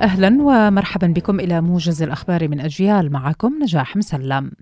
أهلا 0.00 0.42
ومرحبا 0.42 1.06
بكم 1.06 1.40
إلى 1.40 1.60
موجز 1.60 2.02
الأخبار 2.02 2.48
من 2.48 2.60
أجيال. 2.60 3.12
معكم 3.12 3.62
نجاح 3.62 3.96
مسلم. 3.96 4.52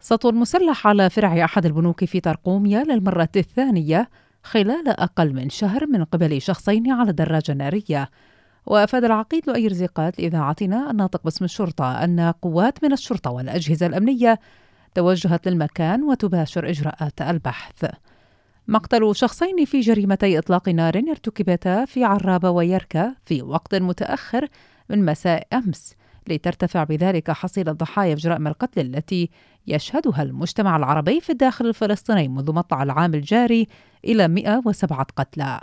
سطو 0.00 0.28
المسلح 0.28 0.86
على 0.86 1.10
فرع 1.10 1.44
أحد 1.44 1.66
البنوك 1.66 2.04
في 2.04 2.20
ترقوميا 2.20 2.84
للمرة 2.84 3.28
الثانية 3.36 4.08
خلال 4.42 4.88
أقل 4.88 5.34
من 5.34 5.50
شهر 5.50 5.86
من 5.86 6.04
قبل 6.04 6.42
شخصين 6.42 6.90
على 6.90 7.12
دراجة 7.12 7.52
نارية. 7.52 8.10
وأفاد 8.66 9.04
العقيد 9.04 9.42
لؤي 9.46 9.68
رزيقات 9.68 10.18
لإذاعتنا 10.20 10.90
الناطق 10.90 11.24
باسم 11.24 11.44
الشرطة 11.44 12.04
أن 12.04 12.20
قوات 12.42 12.84
من 12.84 12.92
الشرطة 12.92 13.30
والأجهزة 13.30 13.86
الأمنية 13.86 14.40
توجهت 14.94 15.48
للمكان 15.48 16.02
وتباشر 16.02 16.70
إجراءات 16.70 17.22
البحث. 17.22 17.84
مقتل 18.68 19.16
شخصين 19.16 19.64
في 19.64 19.80
جريمتي 19.80 20.38
إطلاق 20.38 20.68
نار 20.68 20.96
ارتكبتا 21.10 21.84
في 21.84 22.04
عرابة 22.04 22.50
ويركا 22.50 23.14
في 23.26 23.42
وقت 23.42 23.74
متأخر 23.74 24.48
من 24.90 25.04
مساء 25.04 25.46
أمس 25.52 25.94
لترتفع 26.28 26.84
بذلك 26.84 27.30
حصيلة 27.30 27.72
ضحايا 27.72 28.14
في 28.14 28.20
جرائم 28.20 28.46
القتل 28.46 28.80
التي 28.80 29.30
يشهدها 29.66 30.22
المجتمع 30.22 30.76
العربي 30.76 31.20
في 31.20 31.30
الداخل 31.30 31.66
الفلسطيني 31.66 32.28
منذ 32.28 32.52
مطلع 32.52 32.82
العام 32.82 33.14
الجاري 33.14 33.66
إلى 34.04 34.28
107 34.28 35.06
قتلى. 35.16 35.60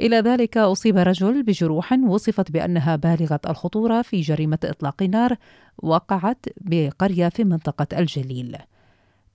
إلى 0.00 0.16
ذلك 0.16 0.56
أصيب 0.56 0.96
رجل 0.96 1.42
بجروح 1.42 1.92
وصفت 1.92 2.50
بأنها 2.50 2.96
بالغة 2.96 3.40
الخطورة 3.48 4.02
في 4.02 4.20
جريمة 4.20 4.58
إطلاق 4.64 5.02
نار 5.02 5.36
وقعت 5.78 6.46
بقرية 6.60 7.28
في 7.28 7.44
منطقة 7.44 7.98
الجليل. 7.98 8.56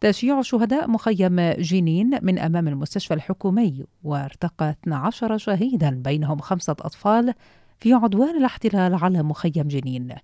تشييع 0.04 0.42
شهداء 0.42 0.90
مخيم 0.90 1.40
جنين 1.52 2.20
من 2.22 2.40
أمام 2.40 2.68
المستشفى 2.68 3.14
الحكومي 3.14 3.86
وارتقى 4.04 4.70
12 4.70 5.38
شهيدا 5.38 5.90
بينهم 5.90 6.40
خمسة 6.40 6.76
أطفال 6.80 7.34
في 7.80 7.94
عدوان 7.94 8.38
الاحتلال 8.38 8.96
على 8.96 9.24
مخيم 9.24 9.68
جنين. 9.68 10.16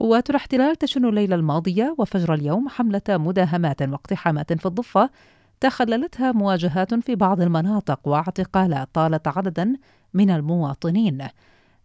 قوات 0.00 0.30
الاحتلال 0.30 0.76
تشن 0.76 1.04
الليلة 1.04 1.36
الماضية 1.36 1.94
وفجر 1.98 2.34
اليوم 2.34 2.68
حملة 2.68 3.02
مداهمات 3.08 3.82
واقتحامات 3.82 4.52
في 4.52 4.66
الضفة 4.66 5.10
تخللتها 5.60 6.32
مواجهات 6.32 6.94
في 6.94 7.14
بعض 7.14 7.40
المناطق 7.40 8.08
واعتقالات 8.08 8.88
طالت 8.92 9.28
عددا 9.28 9.76
من 10.14 10.30
المواطنين. 10.30 11.28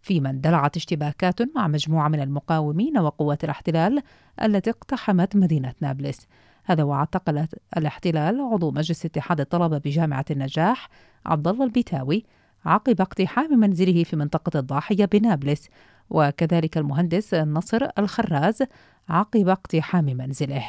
فيما 0.02 0.30
اندلعت 0.30 0.76
اشتباكات 0.76 1.56
مع 1.56 1.68
مجموعة 1.68 2.08
من 2.08 2.20
المقاومين 2.20 2.98
وقوات 2.98 3.44
الاحتلال 3.44 4.02
التي 4.42 4.70
اقتحمت 4.70 5.36
مدينة 5.36 5.74
نابلس. 5.80 6.26
هذا 6.64 6.82
واعتقل 6.82 7.46
الاحتلال 7.76 8.40
عضو 8.40 8.70
مجلس 8.70 9.04
اتحاد 9.04 9.40
الطلبة 9.40 9.78
بجامعة 9.78 10.24
النجاح 10.30 10.88
عبد 11.26 11.48
الله 11.48 11.64
البيتاوي 11.64 12.24
عقب 12.64 13.00
اقتحام 13.00 13.60
منزله 13.60 14.04
في 14.04 14.16
منطقة 14.16 14.58
الضاحية 14.58 15.04
بنابلس. 15.04 15.68
وكذلك 16.10 16.78
المهندس 16.78 17.34
نصر 17.34 17.88
الخراز 17.98 18.62
عقب 19.08 19.48
اقتحام 19.48 20.04
منزله. 20.04 20.64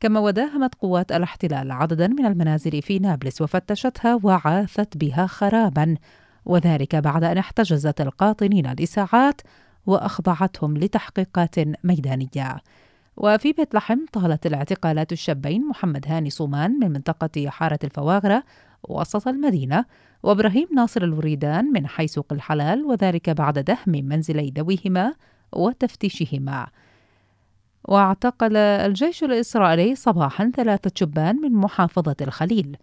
كما 0.00 0.20
وداهمت 0.20 0.74
قوات 0.74 1.12
الاحتلال 1.12 1.72
عددا 1.72 2.06
من 2.06 2.26
المنازل 2.26 2.82
في 2.82 2.98
نابلس 2.98 3.42
وفتشتها 3.42 4.20
وعاثت 4.22 4.96
بها 4.96 5.26
خرابا. 5.26 5.96
وذلك 6.46 6.96
بعد 6.96 7.24
أن 7.24 7.38
احتجزت 7.38 8.00
القاطنين 8.00 8.72
لساعات 8.80 9.40
وأخضعتهم 9.86 10.76
لتحقيقات 10.76 11.54
ميدانية. 11.84 12.56
وفي 13.16 13.52
بيت 13.52 13.74
لحم 13.74 13.98
طالت 14.12 14.46
الاعتقالات 14.46 15.12
الشابين 15.12 15.68
محمد 15.68 16.04
هاني 16.08 16.30
صومان 16.30 16.70
من 16.70 16.92
منطقة 16.92 17.48
حارة 17.48 17.78
الفواغرة 17.84 18.44
وسط 18.88 19.28
المدينة 19.28 19.84
وإبراهيم 20.22 20.68
ناصر 20.74 21.02
الوريدان 21.02 21.64
من 21.64 21.86
حي 21.86 22.06
سوق 22.06 22.32
الحلال 22.32 22.84
وذلك 22.84 23.30
بعد 23.30 23.58
دهم 23.58 24.04
منزلي 24.08 24.52
ذويهما 24.56 25.14
وتفتيشهما. 25.52 26.66
واعتقل 27.84 28.56
الجيش 28.56 29.24
الإسرائيلي 29.24 29.94
صباحا 29.94 30.50
ثلاثة 30.56 30.90
شبان 30.94 31.36
من 31.36 31.52
محافظة 31.52 32.16
الخليل. 32.20 32.76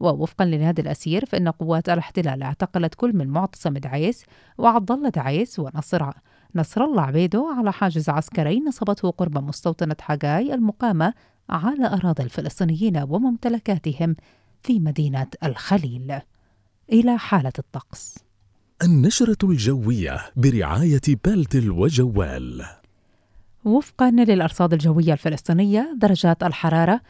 ووفقا 0.00 0.44
لنادي 0.44 0.82
الأسير 0.82 1.24
فإن 1.24 1.48
قوات 1.48 1.88
الاحتلال 1.88 2.42
اعتقلت 2.42 2.94
كل 2.94 3.16
من 3.16 3.26
معتصم 3.26 3.72
دعيس 3.72 4.24
وعبد 4.58 4.92
الله 4.92 5.08
دعيس 5.08 5.58
ونصر 5.58 6.10
نصر 6.54 6.84
الله 6.84 7.02
عبيدو 7.02 7.46
على 7.46 7.72
حاجز 7.72 8.08
عسكري 8.08 8.60
نصبته 8.60 9.10
قرب 9.10 9.38
مستوطنة 9.38 9.96
حجاي 10.00 10.54
المقامة 10.54 11.14
على 11.50 11.86
أراضي 11.86 12.22
الفلسطينيين 12.22 12.96
وممتلكاتهم 12.96 14.16
في 14.62 14.80
مدينة 14.80 15.26
الخليل. 15.44 16.18
إلى 16.92 17.18
حالة 17.18 17.52
الطقس. 17.58 18.18
النشرة 18.82 19.36
الجوية 19.44 20.18
برعاية 20.36 21.00
بلتل 21.24 21.70
وجوال 21.70 22.64
وفقا 23.64 24.10
للأرصاد 24.10 24.72
الجوية 24.72 25.12
الفلسطينية 25.12 25.94
درجات 25.98 26.42
الحرارة 26.42 27.00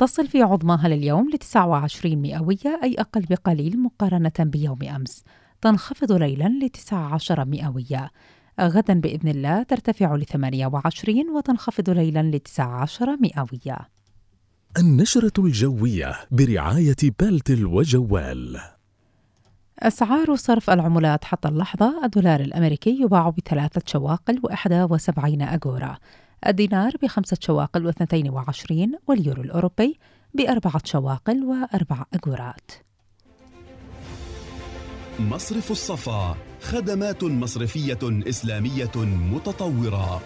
تصل 0.00 0.26
في 0.28 0.42
عظماها 0.42 0.88
لليوم 0.88 1.30
ل 1.30 1.38
29 1.38 2.16
مئوية 2.16 2.80
أي 2.82 2.94
أقل 2.98 3.22
بقليل 3.30 3.82
مقارنة 3.82 4.32
بيوم 4.38 4.82
أمس. 4.82 5.24
تنخفض 5.60 6.12
ليلا 6.12 6.48
ل 6.48 6.68
19 6.68 7.44
مئوية. 7.44 8.10
غدا 8.60 9.00
بإذن 9.00 9.28
الله 9.28 9.62
ترتفع 9.62 10.14
ل 10.14 10.24
28 10.24 11.30
وتنخفض 11.36 11.90
ليلا 11.90 12.22
ل 12.22 12.38
19 12.38 13.16
مئوية. 13.20 13.78
النشرة 14.78 15.32
الجوية 15.38 16.16
برعاية 16.30 16.96
بلتل 17.20 17.66
وجوال 17.66 18.60
أسعار 19.78 20.36
صرف 20.36 20.70
العملات 20.70 21.24
حتى 21.24 21.48
اللحظة 21.48 22.04
الدولار 22.04 22.40
الأمريكي 22.40 23.02
يباع 23.02 23.30
بثلاثة 23.30 23.82
شواقل 23.86 24.40
وإحدى 24.42 24.82
وسبعين 24.82 25.42
أجورا 25.42 25.98
الدينار 26.46 26.92
بخمسة 27.02 27.36
شواقل 27.40 27.86
واثنتين 27.86 28.30
وعشرين 28.30 28.98
واليورو 29.06 29.42
الأوروبي 29.42 29.98
بأربعة 30.34 30.80
شواقل 30.84 31.44
وأربع 31.44 32.04
أجورات. 32.14 32.70
مصرف 35.20 35.70
الصفا 35.70 36.36
خدمات 36.60 37.24
مصرفية 37.24 37.98
إسلامية 38.02 38.90
متطورة. 39.32 40.22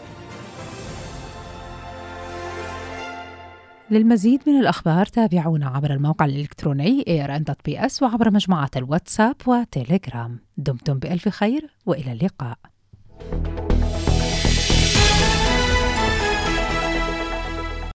للمزيد 3.91 4.41
من 4.47 4.61
الأخبار 4.61 5.07
تابعونا 5.07 5.67
عبر 5.69 5.91
الموقع 5.91 6.25
الإلكتروني 6.25 7.05
air.bs 7.09 8.03
وعبر 8.03 8.31
مجموعات 8.31 8.77
الواتساب 8.77 9.37
وتيليجرام 9.47 10.39
دمتم 10.57 10.99
بألف 10.99 11.29
خير 11.29 11.71
وإلى 11.87 12.13
اللقاء. 12.13 12.59